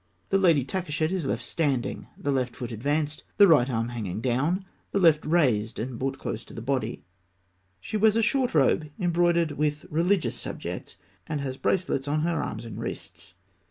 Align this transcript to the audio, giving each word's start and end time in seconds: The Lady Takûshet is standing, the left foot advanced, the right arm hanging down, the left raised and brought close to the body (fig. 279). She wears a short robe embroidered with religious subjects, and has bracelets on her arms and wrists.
The 0.29 0.39
Lady 0.39 0.65
Takûshet 0.65 1.11
is 1.11 1.27
standing, 1.43 2.07
the 2.17 2.31
left 2.31 2.55
foot 2.55 2.71
advanced, 2.71 3.23
the 3.37 3.47
right 3.47 3.69
arm 3.69 3.89
hanging 3.89 4.19
down, 4.19 4.65
the 4.89 4.99
left 4.99 5.23
raised 5.23 5.77
and 5.77 5.99
brought 5.99 6.17
close 6.17 6.43
to 6.45 6.55
the 6.55 6.59
body 6.63 7.03
(fig. 7.81 8.01
279). 8.01 8.01
She 8.01 8.03
wears 8.03 8.15
a 8.15 8.27
short 8.27 8.55
robe 8.55 8.89
embroidered 8.99 9.51
with 9.51 9.85
religious 9.91 10.33
subjects, 10.33 10.95
and 11.27 11.39
has 11.41 11.55
bracelets 11.57 12.07
on 12.07 12.21
her 12.21 12.41
arms 12.41 12.65
and 12.65 12.79
wrists. 12.79 13.35